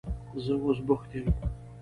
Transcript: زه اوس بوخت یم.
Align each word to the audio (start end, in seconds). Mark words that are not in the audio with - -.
زه 0.43 0.53
اوس 0.63 0.77
بوخت 0.87 1.09
یم. 1.17 1.27